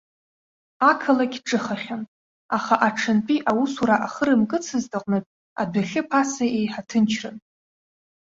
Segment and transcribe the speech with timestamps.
[0.89, 2.03] Ақалақь ҿыхахьан,
[2.57, 5.31] аха аҽынтәи аусура ахы рымкыцызт аҟнытә,
[5.61, 7.35] адәахьы ԥаса еиҳа ҭынчран.